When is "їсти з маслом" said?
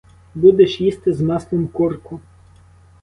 0.81-1.67